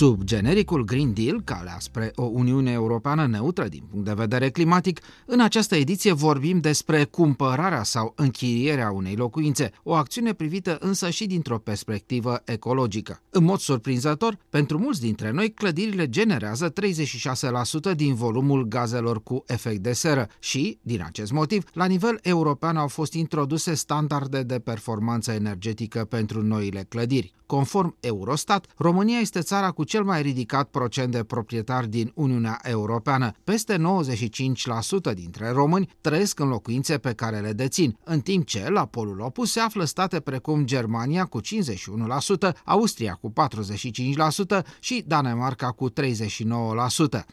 [0.00, 5.00] Sub genericul Green Deal, calea spre o Uniune Europeană neutră din punct de vedere climatic,
[5.26, 11.26] în această ediție vorbim despre cumpărarea sau închirierea unei locuințe, o acțiune privită însă și
[11.26, 13.20] dintr-o perspectivă ecologică.
[13.30, 16.72] În mod surprinzător, pentru mulți dintre noi, clădirile generează
[17.92, 22.76] 36% din volumul gazelor cu efect de seră și, din acest motiv, la nivel european
[22.76, 27.32] au fost introduse standarde de performanță energetică pentru noile clădiri.
[27.46, 33.32] Conform Eurostat, România este țara cu cel mai ridicat procent de proprietari din Uniunea Europeană.
[33.44, 33.76] Peste
[35.10, 39.20] 95% dintre români trăiesc în locuințe pe care le dețin, în timp ce, la polul
[39.20, 41.44] opus, se află state precum Germania cu 51%,
[42.64, 43.32] Austria cu
[44.60, 45.94] 45% și Danemarca cu 39%.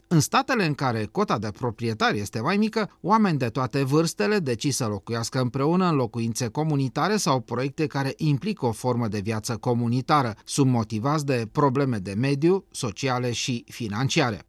[0.08, 4.72] În statele în care cota de proprietari este mai mică, oameni de toate vârstele decid
[4.72, 9.76] să locuiască împreună în locuințe comunitare sau proiecte care implică o formă de viață comunitară
[9.78, 14.40] comunitară, sunt motivați de probleme de mediu, sociale și financiare.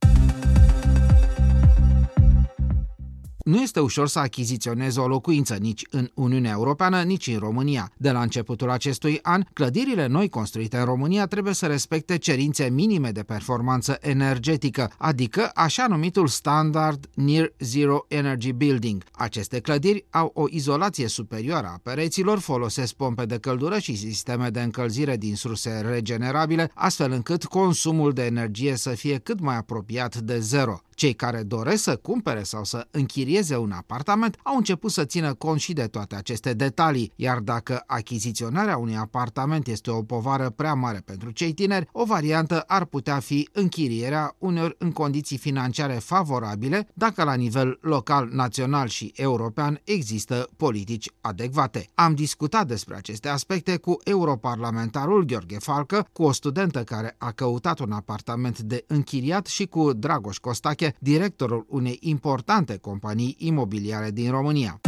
[3.48, 7.90] Nu este ușor să achiziționezi o locuință nici în Uniunea Europeană, nici în România.
[7.96, 13.10] De la începutul acestui an, clădirile noi construite în România trebuie să respecte cerințe minime
[13.10, 19.02] de performanță energetică, adică așa numitul standard Near Zero Energy Building.
[19.12, 24.60] Aceste clădiri au o izolație superioară a pereților, folosesc pompe de căldură și sisteme de
[24.60, 30.38] încălzire din surse regenerabile, astfel încât consumul de energie să fie cât mai apropiat de
[30.38, 30.82] zero.
[30.98, 35.60] Cei care doresc să cumpere sau să închirieze un apartament au început să țină cont
[35.60, 41.02] și de toate aceste detalii, iar dacă achiziționarea unui apartament este o povară prea mare
[41.04, 47.22] pentru cei tineri, o variantă ar putea fi închirierea uneori în condiții financiare favorabile, dacă
[47.22, 51.88] la nivel local, național și european există politici adecvate.
[51.94, 57.78] Am discutat despre aceste aspecte cu europarlamentarul Gheorghe Falcă, cu o studentă care a căutat
[57.78, 64.80] un apartament de închiriat și cu Dragoș Costache, directorul unei importante companii imobiliare din România.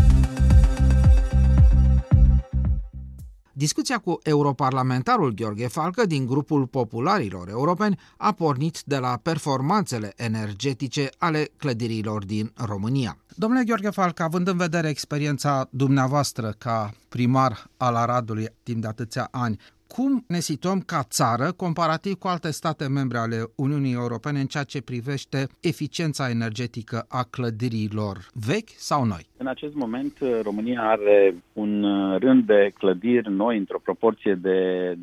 [3.61, 11.09] Discuția cu europarlamentarul Gheorghe Falcă din grupul popularilor europeni a pornit de la performanțele energetice
[11.19, 13.19] ale clădirilor din România.
[13.37, 19.29] Domnule Gheorghe Falcă, având în vedere experiența dumneavoastră ca primar al Aradului timp de atâția
[19.31, 19.59] ani,
[19.95, 24.65] cum ne situăm ca țară comparativ cu alte state membre ale Uniunii Europene în ceea
[24.65, 29.27] ce privește eficiența energetică a clădirilor vechi sau noi?
[29.37, 31.73] În acest moment România are un
[32.19, 34.59] rând de clădiri noi într-o proporție de
[34.95, 34.99] 20%.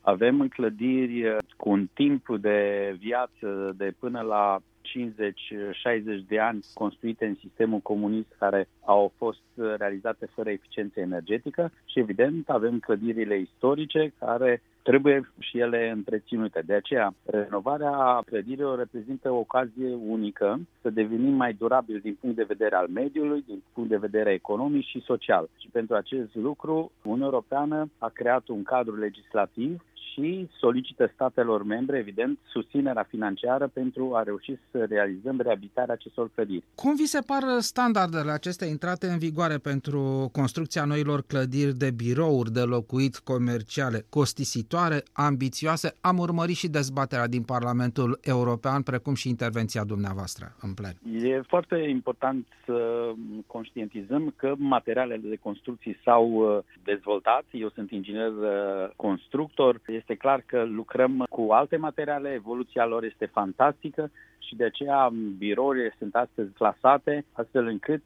[0.00, 2.58] Avem clădiri cu un timp de
[2.98, 9.42] viață de până la 50-60 de ani construite în sistemul comunist care au fost
[9.76, 16.62] realizate fără eficiență energetică și evident avem clădirile istorice care trebuie și ele întreținute.
[16.66, 22.52] De aceea, renovarea clădirilor reprezintă o ocazie unică să devenim mai durabili din punct de
[22.52, 25.48] vedere al mediului, din punct de vedere economic și social.
[25.58, 29.82] Și pentru acest lucru, Uniunea Europeană a creat un cadru legislativ
[30.16, 36.64] și solicită statelor membre, evident, susținerea financiară pentru a reuși să realizăm reabilitarea acestor clădiri.
[36.74, 42.52] Cum vi se par standardele acestea intrate în vigoare pentru construcția noilor clădiri de birouri
[42.52, 45.94] de locuit comerciale, costisitoare, ambițioase?
[46.00, 50.94] Am urmărit și dezbaterea din Parlamentul European, precum și intervenția dumneavoastră în plen.
[51.22, 53.10] E foarte important să
[53.46, 57.44] conștientizăm că materialele de construcții s-au uh, dezvoltat.
[57.50, 59.80] Eu sunt inginer uh, constructor.
[59.86, 65.12] Este este clar că lucrăm cu alte materiale, evoluția lor este fantastică și de aceea
[65.38, 68.02] birourile sunt astăzi clasate astfel încât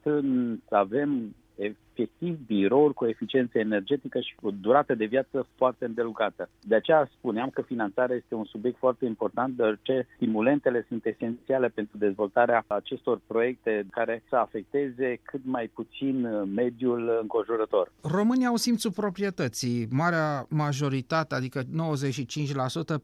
[0.68, 1.34] să avem
[2.00, 6.48] efectiv birouri cu eficiență energetică și cu durată de viață foarte îndelugată.
[6.60, 11.98] De aceea spuneam că finanțarea este un subiect foarte important, deoarece stimulentele sunt esențiale pentru
[11.98, 17.92] dezvoltarea acestor proiecte care să afecteze cât mai puțin mediul înconjurător.
[18.02, 21.66] România au simțul proprietății, marea majoritate, adică 95%,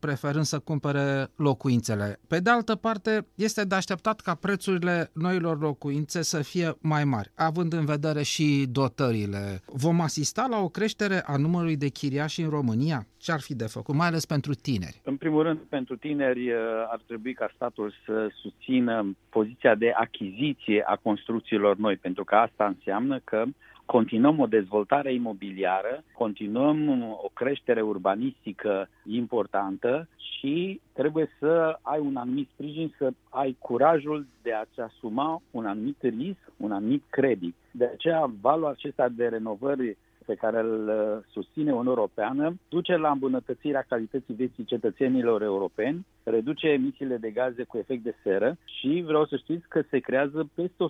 [0.01, 2.19] preferând să cumpere locuințele.
[2.29, 7.33] Pe de altă parte, este de așteptat ca prețurile noilor locuințe să fie mai mari,
[7.35, 9.43] având în vedere și dotările.
[9.67, 13.07] Vom asista la o creștere a numărului de chiriași în România?
[13.17, 15.01] Ce ar fi de făcut, mai ales pentru tineri?
[15.05, 16.59] În primul rând, pentru tineri uh,
[16.95, 22.65] ar trebui ca statul să susțină poziția de achiziție a construcțiilor noi, pentru că asta
[22.67, 23.45] înseamnă că
[23.87, 32.49] continuăm o dezvoltare imobiliară, continuăm o creștere urbanistică importantă și trebuie să ai un anumit
[32.53, 37.55] sprijin, să ai curajul de a-ți asuma un anumit risc, un anumit credit.
[37.71, 40.91] De aceea, valul acesta de renovări pe care îl
[41.31, 47.79] susține Uniunea Europeană duce la îmbunătățirea calității vieții cetățenilor europeni, reduce emisiile de gaze cu
[47.79, 50.85] efect de seră și vreau să știți că se creează peste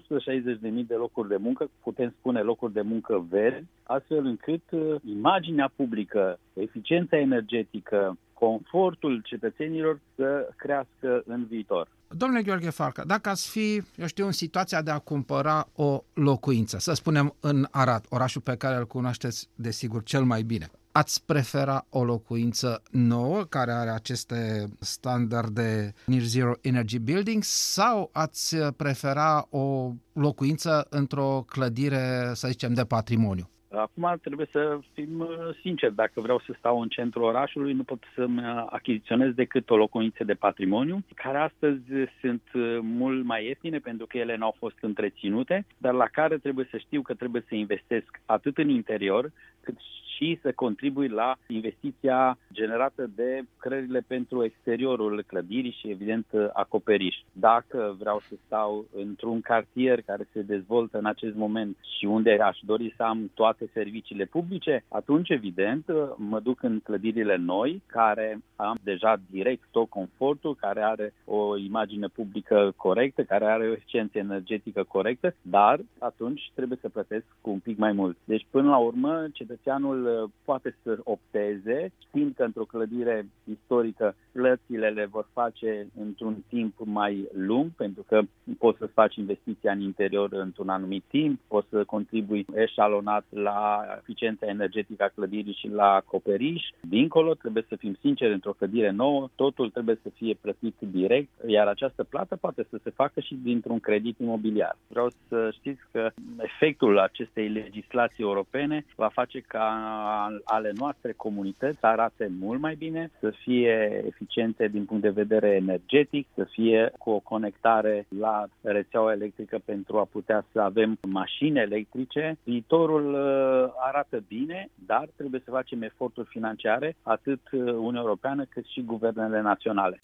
[0.71, 4.63] 160.000 de locuri de muncă, putem spune locuri de muncă verzi, astfel încât
[5.05, 11.89] imaginea publică, eficiența energetică, confortul cetățenilor să crească în viitor.
[12.09, 16.79] Domnule Gheorghe Farcă, dacă ați fi, eu știu, în situația de a cumpăra o locuință,
[16.79, 21.87] să spunem în Arad, orașul pe care îl cunoașteți, desigur, cel mai bine, ați prefera
[21.91, 29.93] o locuință nouă care are aceste standarde Near Zero Energy Building sau ați prefera o
[30.13, 33.51] locuință într-o clădire, să zicem, de patrimoniu?
[33.71, 35.29] Acum trebuie să fim uh,
[35.61, 35.95] sinceri.
[35.95, 40.35] Dacă vreau să stau în centrul orașului, nu pot să-mi achiziționez decât o locuință de
[40.35, 41.83] patrimoniu, care astăzi
[42.21, 46.69] sunt uh, mult mai ieftine pentru că ele n-au fost întreținute, dar la care trebuie
[46.71, 49.75] să știu că trebuie să investesc atât în interior, cât
[50.17, 57.17] și să contribui la investiția generată de crările pentru exteriorul clădirii și, evident, acoperiș.
[57.33, 62.59] Dacă vreau să stau într-un cartier care se dezvoltă în acest moment și unde aș
[62.63, 65.85] dori să am toate serviciile publice, atunci, evident,
[66.17, 72.07] mă duc în clădirile noi, care am deja direct tot confortul, care are o imagine
[72.07, 77.59] publică corectă, care are o eficiență energetică corectă, dar atunci trebuie să plătesc cu un
[77.59, 78.17] pic mai mult.
[78.25, 84.89] Deci, până la urmă, cetățeanul Uh, poate să opteze, știind că într-o clădire istorică plățile
[84.89, 88.21] le vor face într-un timp mai lung, pentru că
[88.59, 94.47] poți să faci investiția în interior într-un anumit timp, poți să contribui eșalonat la eficiența
[94.47, 96.63] energetică a clădirii și la acoperiș.
[96.81, 101.67] Dincolo, trebuie să fim sinceri, într-o clădire nouă, totul trebuie să fie plătit direct, iar
[101.67, 104.77] această plată poate să se facă și dintr-un credit imobiliar.
[104.89, 109.96] Vreau să știți că efectul acestei legislații europene va face ca
[110.45, 115.49] ale noastre comunități să arate mult mai bine, să fie eficiente din punct de vedere
[115.49, 121.59] energetic, să fie cu o conectare la rețeaua electrică pentru a putea să avem mașini
[121.59, 122.39] electrice.
[122.45, 128.83] Viitorul uh, arată bine, dar trebuie să facem eforturi financiare, atât Uniunea Europeană cât și
[128.83, 129.99] guvernele naționale.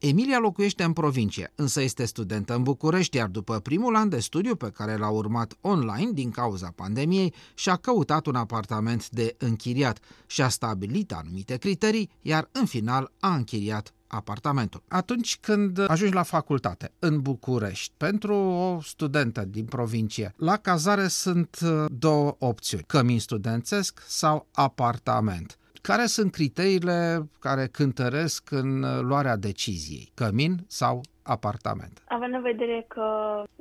[0.00, 4.56] Emilia locuiește în provincie, însă este studentă în București, iar după primul an de studiu
[4.56, 10.42] pe care l-a urmat online din cauza pandemiei, și-a căutat un apartament de închiriat și
[10.42, 14.82] a stabilit anumite criterii, iar în final a închiriat apartamentul.
[14.88, 21.58] Atunci când ajungi la facultate în București, pentru o studentă din provincie, la cazare sunt
[21.62, 25.58] uh, două opțiuni, cămin studențesc sau apartament.
[25.82, 30.12] Care sunt criteriile care cântăresc în luarea deciziei?
[30.14, 32.02] Cămin sau apartament?
[32.08, 33.06] Având în vedere că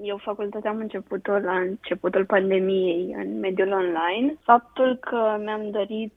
[0.02, 6.14] eu facultatea am început-o la începutul pandemiei în mediul online, faptul că mi-am dorit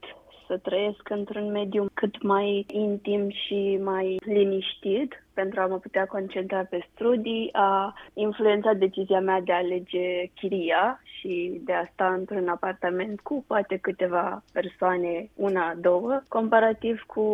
[0.47, 6.63] să trăiesc într-un mediu cât mai intim și mai liniștit pentru a mă putea concentra
[6.63, 12.47] pe studii, a influențat decizia mea de a alege chiria și de a sta într-un
[12.47, 17.25] apartament cu poate câteva persoane, una, două, comparativ cu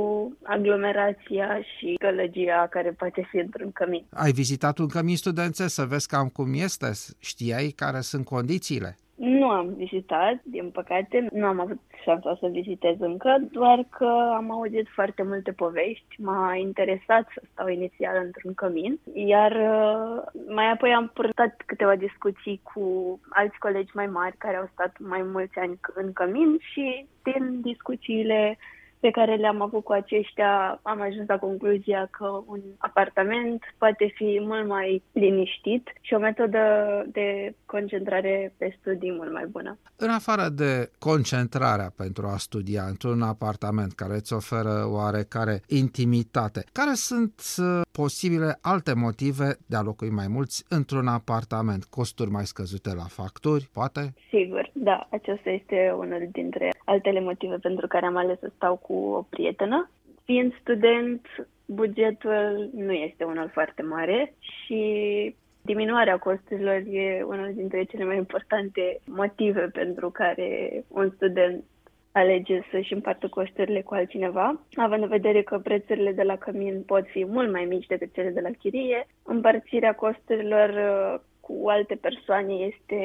[0.43, 4.05] aglomerația și gălăgia care poate fi într-un cămin.
[4.13, 6.91] Ai vizitat un cămin studențe să vezi cam cum este?
[7.19, 8.97] Știai care sunt condițiile?
[9.19, 14.51] Nu am vizitat, din păcate, nu am avut șansa să vizitez încă, doar că am
[14.51, 20.93] auzit foarte multe povești, m-a interesat să stau inițial într-un cămin, iar uh, mai apoi
[20.93, 25.79] am purtat câteva discuții cu alți colegi mai mari care au stat mai mulți ani
[25.95, 28.57] în cămin și din discuțiile
[28.99, 34.39] pe care le-am avut cu aceștia, am ajuns la concluzia că un apartament poate fi
[34.41, 36.59] mult mai liniștit și o metodă
[37.11, 39.77] de concentrare pe studii mult mai bună.
[39.95, 46.93] În afară de concentrarea pentru a studia într-un apartament care îți oferă oarecare intimitate, care
[46.93, 51.83] sunt uh, posibile alte motive de a locui mai mulți într-un apartament?
[51.83, 54.13] Costuri mai scăzute la facturi, poate?
[54.29, 55.07] Sigur, da.
[55.11, 59.89] Acesta este unul dintre altele motive pentru care am ales să stau cu o prietenă.
[60.23, 61.27] Fiind student,
[61.65, 64.81] bugetul nu este unul foarte mare și
[65.61, 71.63] diminuarea costurilor e unul dintre cele mai importante motive pentru care un student
[72.11, 77.07] alege să-și împartă costurile cu altcineva, având în vedere că prețurile de la cămin pot
[77.07, 82.53] fi mult mai mici decât cele de la chirie, împărțirea costurilor uh, cu alte persoane
[82.53, 82.99] este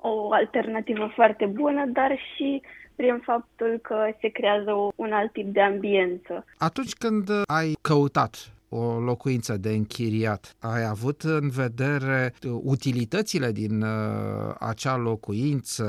[0.00, 2.62] o alternativă foarte bună, dar și
[2.96, 6.44] prin faptul că se creează un alt tip de ambiență.
[6.58, 14.54] Atunci când ai căutat o locuință de închiriat, ai avut în vedere utilitățile din uh,
[14.58, 15.84] acea locuință,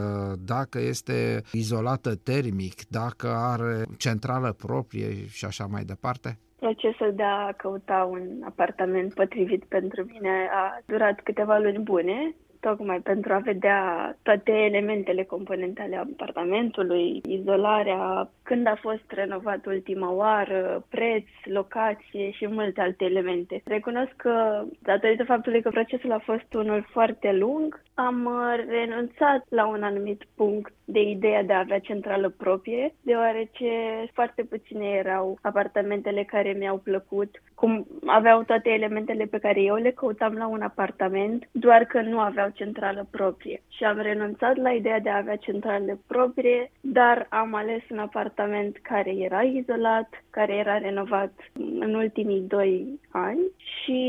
[0.46, 6.38] dacă este izolată termic, dacă are centrală proprie și așa mai departe?
[6.60, 13.00] Procesul de a căuta un apartament potrivit pentru mine a durat câteva luni bune tocmai
[13.00, 20.86] pentru a vedea toate elementele componente ale apartamentului, izolarea, când a fost renovat ultima oară,
[20.89, 23.62] preț, locație și multe alte elemente.
[23.65, 28.29] Recunosc că, datorită faptului că procesul a fost unul foarte lung, am
[28.70, 33.72] renunțat la un anumit punct de ideea de a avea centrală proprie, deoarece
[34.13, 39.91] foarte puține erau apartamentele care mi-au plăcut, cum aveau toate elementele pe care eu le
[39.91, 43.62] căutam la un apartament, doar că nu aveau centrală proprie.
[43.67, 48.40] Și am renunțat la ideea de a avea centrală proprie, dar am ales un apartament
[48.81, 51.33] care era izolat, care era renovat
[51.79, 54.00] în ultimii doi ani și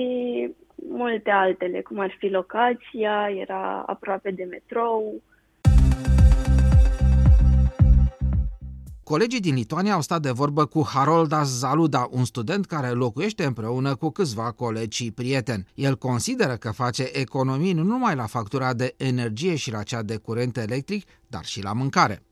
[0.89, 5.23] multe altele, cum ar fi locația, era aproape de metrou,
[9.05, 13.95] Colegii din Lituania au stat de vorbă cu Haroldas Zaluda, un student care locuiește împreună
[13.95, 15.67] cu câțiva colegi și prieteni.
[15.75, 20.17] El consideră că face economii nu numai la factura de energie și la cea de
[20.17, 22.23] curent electric, dar și la mâncare.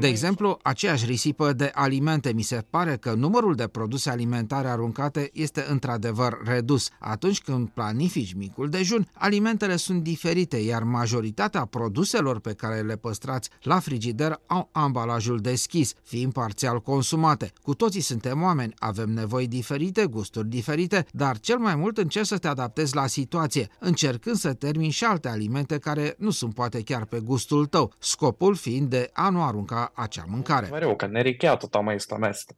[0.00, 2.32] De exemplu, aceeași risipă de alimente.
[2.32, 6.88] Mi se pare că numărul de produse alimentare aruncate este într-adevăr redus.
[6.98, 13.50] Atunci când planifici micul dejun, alimentele sunt diferite, iar majoritatea produselor pe care le păstrați
[13.62, 17.52] la frigider au ambalajul deschis, fiind parțial consumate.
[17.62, 22.38] Cu toții suntem oameni, avem nevoi diferite, gusturi diferite, dar cel mai mult încerci să
[22.38, 27.04] te adaptezi la situație, încercând să termini și alte alimente care nu sunt poate chiar
[27.04, 30.68] pe gustul tău, scopul fiind de a nu arunca acea mâncare.
[30.70, 32.54] Mereu, că nerecheato ta maistă mesta.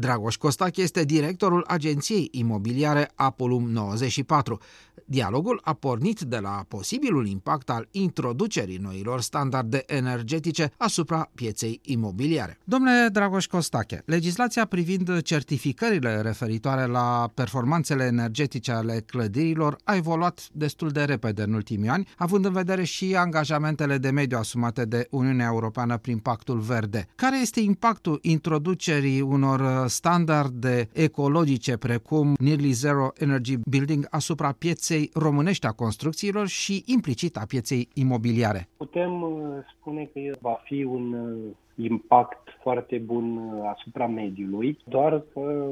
[0.00, 4.58] Dragoș Costache este directorul agenției imobiliare Apolum 94.
[5.04, 12.58] Dialogul a pornit de la posibilul impact al introducerii noilor standarde energetice asupra pieței imobiliare.
[12.64, 20.88] Domnule Dragoș Costache, legislația privind certificările referitoare la performanțele energetice ale clădirilor a evoluat destul
[20.88, 25.46] de repede în ultimii ani, având în vedere și angajamentele de mediu asumate de Uniunea
[25.46, 27.08] Europeană prin Pactul Verde.
[27.14, 35.66] Care este impactul introducerii unor standarde ecologice precum Nearly Zero Energy Building asupra pieței românești
[35.66, 38.68] a construcțiilor și implicit a pieței imobiliare?
[38.76, 39.30] Putem uh,
[39.78, 45.70] spune că va fi un uh, impact foarte bun uh, asupra mediului, doar că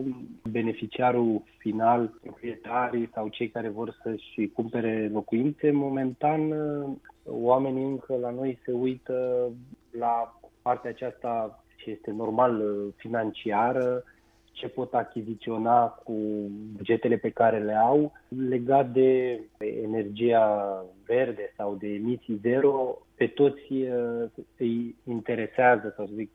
[0.51, 6.55] beneficiarul final, proprietarii sau cei care vor să-și cumpere locuințe, momentan
[7.25, 9.49] oamenii încă la noi se uită
[9.99, 12.63] la partea aceasta ce este normal
[12.97, 14.05] financiară,
[14.53, 16.13] ce pot achiziționa cu
[16.77, 18.13] bugetele pe care le au.
[18.49, 19.41] Legat de
[19.83, 26.31] energia verde sau de emisii zero, pe toți uh, îi interesează, să zic,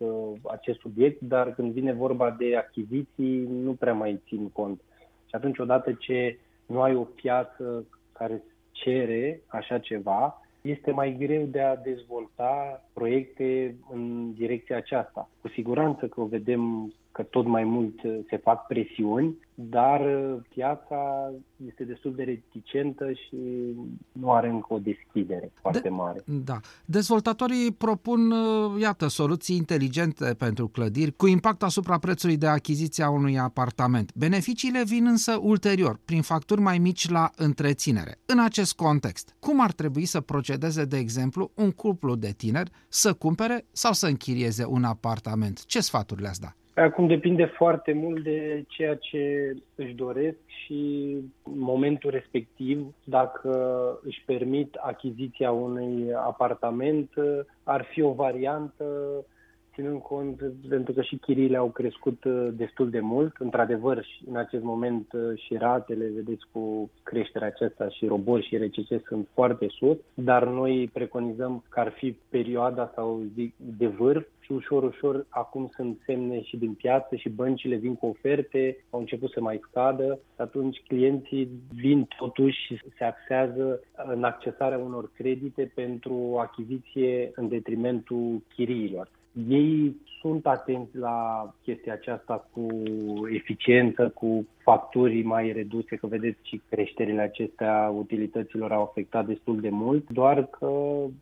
[0.51, 4.81] acest subiect, dar când vine vorba de achiziții, nu prea mai țin cont.
[5.25, 11.43] Și atunci, odată ce nu ai o piață care cere așa ceva, este mai greu
[11.43, 15.29] de a dezvolta proiecte în direcția aceasta.
[15.41, 20.41] Cu siguranță că o vedem că tot mai mult uh, se fac presiuni, dar uh,
[20.49, 21.31] piața
[21.67, 23.35] este destul de reticentă și
[24.11, 26.23] nu are încă o deschidere foarte de, mare.
[26.25, 26.59] Da.
[26.85, 33.09] Dezvoltatorii propun, uh, iată, soluții inteligente pentru clădiri cu impact asupra prețului de achiziție a
[33.09, 34.13] unui apartament.
[34.15, 38.19] Beneficiile vin însă ulterior, prin facturi mai mici la întreținere.
[38.25, 43.13] În acest context, cum ar trebui să procedeze, de exemplu, un cuplu de tineri să
[43.13, 45.65] cumpere sau să închirieze un apartament?
[45.65, 46.55] Ce sfaturi le-ați da?
[46.75, 53.51] Acum depinde foarte mult de ceea ce își doresc și momentul respectiv, dacă
[54.03, 57.09] își permit achiziția unui apartament,
[57.63, 58.85] ar fi o variantă
[59.73, 63.35] ținând cont, pentru că și chiriile au crescut uh, destul de mult.
[63.37, 69.05] Într-adevăr, în acest moment uh, și ratele, vedeți, cu creșterea aceasta și robori și RCC
[69.05, 74.51] sunt foarte sus, dar noi preconizăm că ar fi perioada sau zic, de vârf și
[74.51, 79.31] ușor, ușor acum sunt semne și din piață și băncile vin cu oferte, au început
[79.31, 80.19] să mai scadă.
[80.35, 88.41] Atunci clienții vin totuși și se axează în accesarea unor credite pentru achiziție în detrimentul
[88.55, 89.09] chiriilor.
[89.47, 92.67] Ei sunt atenți la chestia aceasta cu
[93.33, 99.69] eficiență, cu facturi mai reduse, că vedeți și creșterile acestea utilităților au afectat destul de
[99.69, 100.71] mult, doar că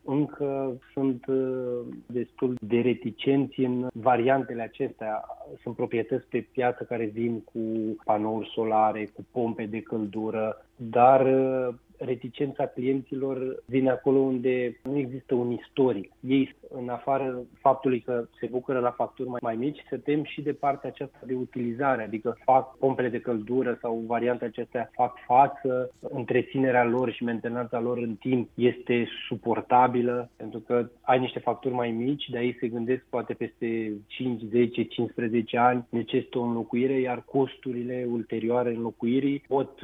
[0.06, 5.24] încă sunt uh, destul de reticenți în variantele acestea.
[5.62, 7.60] Sunt proprietăți pe piață care vin cu
[8.04, 15.36] panouri solare, cu pompe de căldură, dar uh, reticența clienților vine acolo unde nu există
[15.36, 16.12] un istoric.
[16.20, 20.42] Ei, în afară faptului că se bucură la facturi mai, mai mici, se tem și
[20.42, 25.92] de partea aceasta de utilizare, adică fac pompele de căldură sau varianta acestea fac față,
[26.00, 31.92] întreținerea lor și mentenanța lor în timp este suportabilă, pentru că ai niște facturi mai
[31.92, 37.24] mici, de aici se gândesc poate peste 5, 10, 15 ani necesită o înlocuire, iar
[37.26, 39.80] costurile ulterioare înlocuirii pot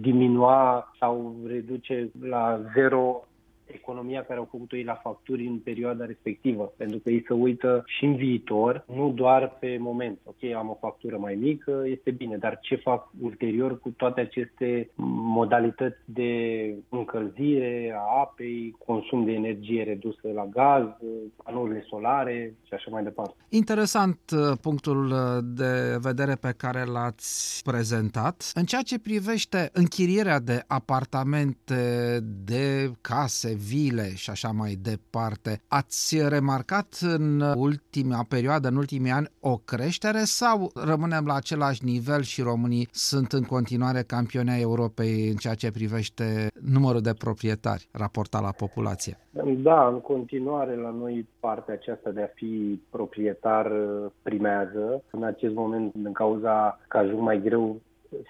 [0.00, 3.27] diminua sau reduce la zero
[3.72, 7.82] economia care au făcut-o ei la facturi în perioada respectivă, pentru că ei se uită
[7.86, 10.18] și în viitor, nu doar pe moment.
[10.24, 14.90] Ok, am o factură mai mică, este bine, dar ce fac ulterior cu toate aceste
[15.34, 16.32] modalități de
[16.88, 20.84] încălzire a apei, consum de energie redusă la gaz,
[21.44, 23.34] panourile solare și așa mai departe.
[23.48, 28.50] Interesant uh, punctul uh, de vedere pe care l-ați prezentat.
[28.54, 35.60] În ceea ce privește închirierea de apartamente, de case, vile și așa mai departe.
[35.68, 42.22] Ați remarcat în ultima perioadă, în ultimii ani, o creștere sau rămânem la același nivel
[42.22, 47.88] și românii sunt în continuare campioni ai Europei în ceea ce privește numărul de proprietari
[47.92, 49.18] raportat la populație?
[49.62, 53.72] Da, în continuare la noi partea aceasta de a fi proprietar
[54.22, 55.02] primează.
[55.10, 57.80] În acest moment, din cauza că ajung mai greu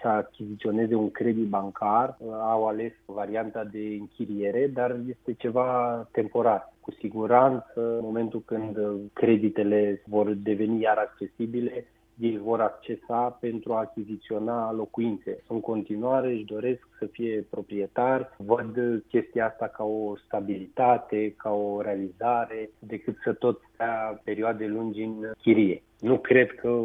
[0.01, 6.73] să achiziționeze un credit bancar, au ales varianta de închiriere, dar este ceva temporar.
[6.79, 8.77] Cu siguranță, în momentul când
[9.13, 11.85] creditele vor deveni iar accesibile,
[12.19, 15.43] ei vor accesa pentru a achiziționa locuințe.
[15.47, 21.81] În continuare își doresc să fie proprietari, văd chestia asta ca o stabilitate, ca o
[21.81, 25.83] realizare, decât să tot stea perioade lungi în chirie.
[25.99, 26.81] Nu cred că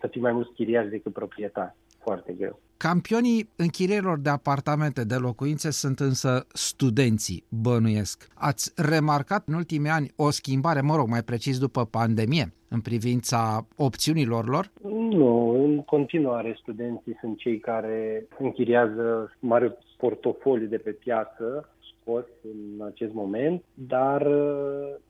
[0.00, 2.60] să fii mai mulți chiriași decât proprietari foarte greu.
[2.76, 8.28] Campionii închirierilor de apartamente, de locuințe sunt însă studenții, bănuiesc.
[8.34, 13.66] Ați remarcat în ultimii ani o schimbare, mă rog, mai precis după pandemie, în privința
[13.76, 14.70] opțiunilor lor?
[14.82, 22.86] Nu, în continuare studenții sunt cei care închiriază mare portofoliu de pe piață scos în
[22.86, 24.26] acest moment, dar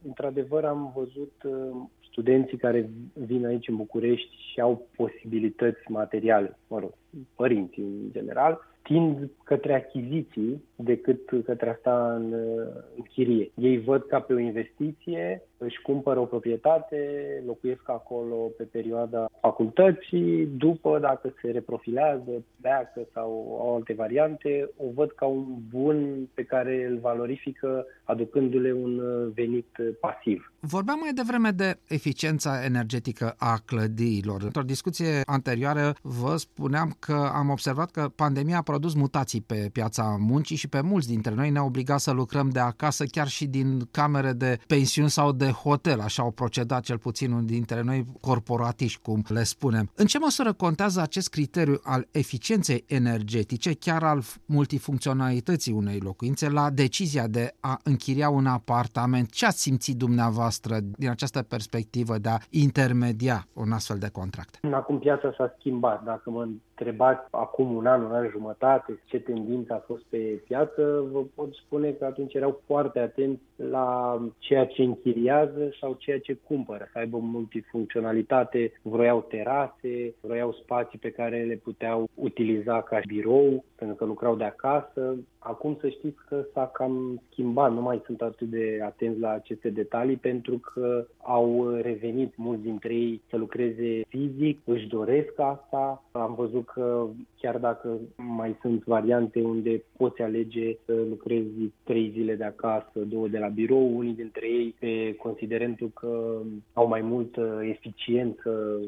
[0.07, 1.33] într-adevăr am văzut
[2.11, 6.93] studenții care vin aici în București și au posibilități materiale, mă rog,
[7.35, 8.59] părinții în general,
[8.91, 12.33] tind către achiziții decât către asta în,
[12.97, 13.51] în chirie.
[13.55, 16.99] Ei văd ca pe o investiție, își cumpără o proprietate,
[17.47, 24.85] locuiesc acolo pe perioada facultății, după, dacă se reprofilează, pleacă sau au alte variante, o
[24.95, 29.01] văd ca un bun pe care îl valorifică aducându-le un
[29.35, 30.53] venit pasiv.
[30.61, 34.43] Vorbeam mai devreme de eficiența energetică a clădirilor.
[34.43, 40.17] Într-o discuție anterioară vă spuneam că am observat că pandemia a produs mutații pe piața
[40.19, 43.89] muncii și pe mulți dintre noi ne-a obligat să lucrăm de acasă, chiar și din
[43.91, 46.01] camere de pensiuni sau de hotel.
[46.01, 49.91] Așa au procedat cel puțin unul dintre noi corporatiști, cum le spunem.
[49.95, 56.71] În ce măsură contează acest criteriu al eficienței energetice, chiar al multifuncționalității unei locuințe, la
[56.71, 59.31] decizia de a închiria un apartament?
[59.31, 64.59] Ce ați simțit dumneavoastră din această perspectivă de a intermedia un astfel de contract?
[64.73, 66.05] Acum piața s-a schimbat.
[66.05, 66.49] Dacă mă
[66.81, 68.60] întrebați acum un an, un an jumătate,
[69.05, 74.21] ce tendință a fost pe piață, vă pot spune că atunci erau foarte atenți la
[74.39, 81.11] ceea ce închiriază sau ceea ce cumpără, să aibă multifuncționalitate, vroiau terase, vroiau spații pe
[81.11, 85.17] care le puteau utiliza ca birou, pentru că lucrau de acasă.
[85.43, 89.71] Acum să știți că s-a cam schimbat, nu mai sunt atât de atenți la aceste
[89.71, 96.05] detalii pentru că au revenit mulți dintre ei să lucreze fizic, își doresc asta.
[96.13, 102.35] Am văzut că chiar dacă mai sunt variante unde poți alege să lucrezi trei zile
[102.35, 106.41] de acasă, două de la birou, unii dintre ei pe considerentul că
[106.73, 108.81] au mai multă eficiență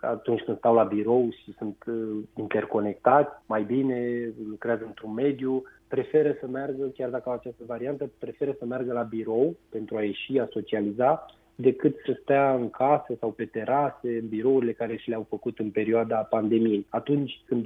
[0.00, 6.36] atunci când stau la birou și sunt uh, interconectați mai bine, lucrează într-un mediu, preferă
[6.40, 10.38] să meargă, chiar dacă au această variantă, preferă să meargă la birou pentru a ieși,
[10.38, 15.26] a socializa, decât să stea în case sau pe terase, în birourile care și le-au
[15.28, 16.86] făcut în perioada pandemiei.
[16.88, 17.62] Atunci, în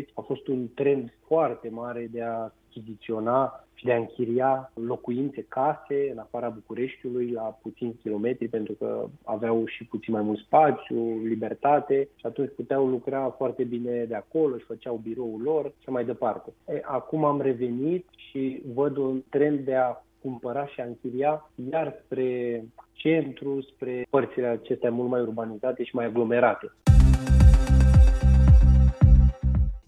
[0.00, 5.44] 2021-2020, a fost un trend foarte mare de a achiziționa și de a închiria locuințe,
[5.48, 11.20] case în afara Bucureștiului la puțini kilometri pentru că aveau și puțin mai mult spațiu,
[11.24, 16.04] libertate și atunci puteau lucra foarte bine de acolo, își făceau biroul lor și mai
[16.04, 16.52] departe.
[16.68, 22.02] E, acum am revenit și văd un trend de a cumpăra și a închiria iar
[22.04, 26.72] spre centru, spre părțile acestea mult mai urbanizate și mai aglomerate.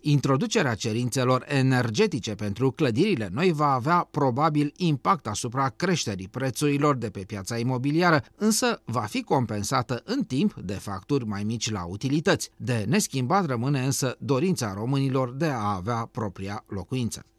[0.01, 7.25] Introducerea cerințelor energetice pentru clădirile noi va avea probabil impact asupra creșterii prețurilor de pe
[7.27, 12.51] piața imobiliară, însă va fi compensată în timp de facturi mai mici la utilități.
[12.57, 17.23] De neschimbat rămâne însă dorința românilor de a avea propria locuință.